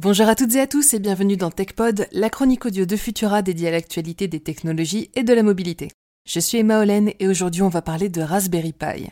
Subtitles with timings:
[0.00, 3.42] Bonjour à toutes et à tous et bienvenue dans TechPod, la chronique audio de Futura
[3.42, 5.88] dédiée à l'actualité des technologies et de la mobilité.
[6.24, 9.08] Je suis Emma Hollen et aujourd'hui on va parler de Raspberry Pi.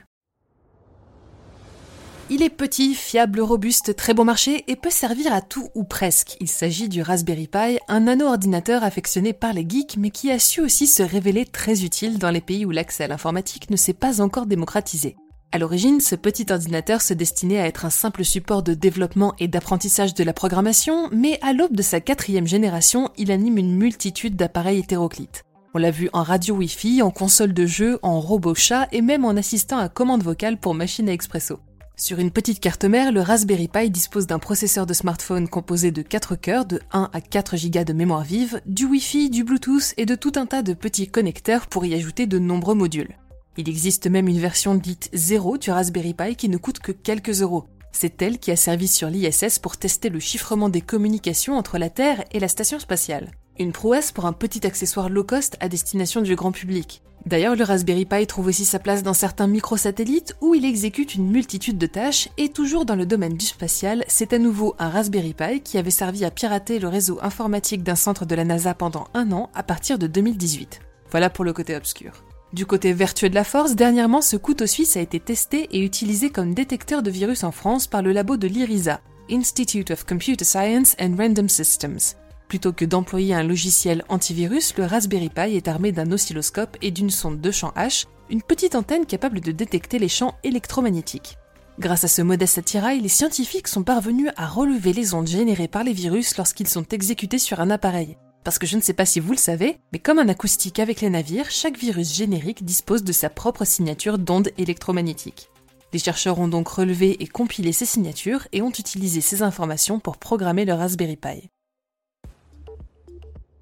[2.30, 6.36] Il est petit, fiable, robuste, très bon marché et peut servir à tout ou presque.
[6.40, 10.60] Il s'agit du Raspberry Pi, un nano-ordinateur affectionné par les geeks mais qui a su
[10.60, 14.20] aussi se révéler très utile dans les pays où l'accès à l'informatique ne s'est pas
[14.20, 15.16] encore démocratisé.
[15.56, 19.48] À l'origine, ce petit ordinateur se destinait à être un simple support de développement et
[19.48, 24.36] d'apprentissage de la programmation, mais à l'aube de sa quatrième génération, il anime une multitude
[24.36, 25.44] d'appareils hétéroclites.
[25.72, 29.24] On l'a vu en radio Wi-Fi, en console de jeu, en robot chat et même
[29.24, 31.58] en assistant à commande vocale pour machine à expresso.
[31.96, 36.02] Sur une petite carte mère, le Raspberry Pi dispose d'un processeur de smartphone composé de
[36.02, 40.04] 4 cœurs de 1 à 4 Go de mémoire vive, du Wi-Fi, du Bluetooth et
[40.04, 43.16] de tout un tas de petits connecteurs pour y ajouter de nombreux modules.
[43.58, 47.40] Il existe même une version dite zéro du Raspberry Pi qui ne coûte que quelques
[47.40, 47.64] euros.
[47.90, 51.88] C'est elle qui a servi sur l'ISS pour tester le chiffrement des communications entre la
[51.88, 53.30] Terre et la station spatiale.
[53.58, 57.02] Une prouesse pour un petit accessoire low cost à destination du grand public.
[57.24, 61.30] D'ailleurs, le Raspberry Pi trouve aussi sa place dans certains microsatellites où il exécute une
[61.30, 65.32] multitude de tâches et toujours dans le domaine du spatial, c'est à nouveau un Raspberry
[65.32, 69.08] Pi qui avait servi à pirater le réseau informatique d'un centre de la NASA pendant
[69.14, 70.80] un an à partir de 2018.
[71.10, 72.22] Voilà pour le côté obscur.
[72.52, 76.30] Du côté vertueux de la force, dernièrement, ce couteau suisse a été testé et utilisé
[76.30, 80.94] comme détecteur de virus en France par le labo de l'IRISA, Institute of Computer Science
[81.00, 82.14] and Random Systems.
[82.48, 87.10] Plutôt que d'employer un logiciel antivirus, le Raspberry Pi est armé d'un oscilloscope et d'une
[87.10, 91.38] sonde de champ H, une petite antenne capable de détecter les champs électromagnétiques.
[91.80, 95.82] Grâce à ce modeste attirail, les scientifiques sont parvenus à relever les ondes générées par
[95.82, 98.16] les virus lorsqu'ils sont exécutés sur un appareil.
[98.46, 101.00] Parce que je ne sais pas si vous le savez, mais comme un acoustique avec
[101.00, 105.50] les navires, chaque virus générique dispose de sa propre signature d'ondes électromagnétiques.
[105.92, 110.16] Les chercheurs ont donc relevé et compilé ces signatures et ont utilisé ces informations pour
[110.16, 111.50] programmer le Raspberry Pi.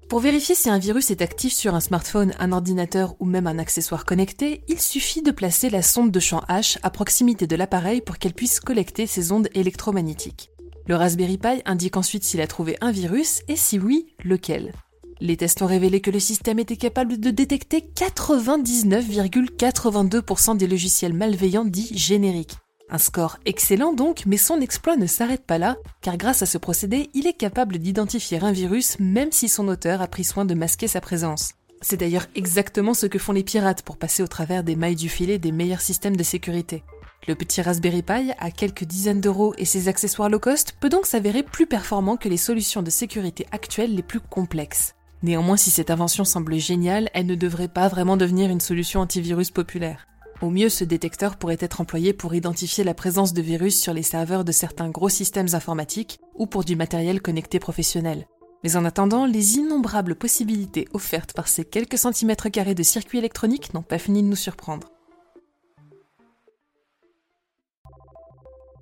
[0.07, 3.57] Pour vérifier si un virus est actif sur un smartphone, un ordinateur ou même un
[3.57, 8.01] accessoire connecté, il suffit de placer la sonde de champ H à proximité de l'appareil
[8.01, 10.51] pour qu'elle puisse collecter ces ondes électromagnétiques.
[10.87, 14.71] Le Raspberry Pi indique ensuite s'il a trouvé un virus et si oui, lequel.
[15.19, 21.65] Les tests ont révélé que le système était capable de détecter 99,82% des logiciels malveillants
[21.65, 22.59] dits génériques.
[22.89, 26.59] Un score excellent donc, mais son exploit ne s'arrête pas là, car grâce à ce
[26.59, 30.53] procédé, il est capable d'identifier un virus même si son auteur a pris soin de
[30.53, 31.53] masquer sa présence.
[31.81, 35.09] C'est d'ailleurs exactement ce que font les pirates pour passer au travers des mailles du
[35.09, 36.83] filet des meilleurs systèmes de sécurité.
[37.27, 41.07] Le petit Raspberry Pi, à quelques dizaines d'euros et ses accessoires low cost, peut donc
[41.07, 44.93] s'avérer plus performant que les solutions de sécurité actuelles les plus complexes.
[45.23, 49.49] Néanmoins, si cette invention semble géniale, elle ne devrait pas vraiment devenir une solution antivirus
[49.49, 50.05] populaire.
[50.41, 54.03] Au mieux, ce détecteur pourrait être employé pour identifier la présence de virus sur les
[54.03, 58.27] serveurs de certains gros systèmes informatiques ou pour du matériel connecté professionnel.
[58.63, 63.73] Mais en attendant, les innombrables possibilités offertes par ces quelques centimètres carrés de circuits électroniques
[63.73, 64.89] n'ont pas fini de nous surprendre.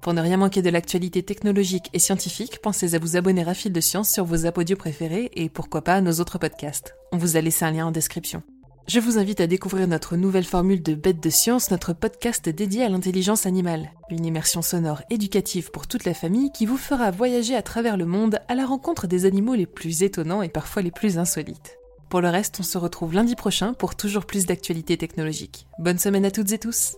[0.03, 3.71] Pour ne rien manquer de l'actualité technologique et scientifique, pensez à vous abonner à Fil
[3.71, 6.93] de Science sur vos apodios préférés et pourquoi pas nos autres podcasts.
[7.13, 8.43] On vous a laissé un lien en description.
[8.85, 12.83] Je vous invite à découvrir notre nouvelle formule de Bête de Science, notre podcast dédié
[12.83, 13.91] à l'intelligence animale.
[14.09, 18.05] Une immersion sonore éducative pour toute la famille qui vous fera voyager à travers le
[18.05, 21.77] monde à la rencontre des animaux les plus étonnants et parfois les plus insolites.
[22.09, 25.65] Pour le reste, on se retrouve lundi prochain pour toujours plus d'actualités technologiques.
[25.79, 26.97] Bonne semaine à toutes et tous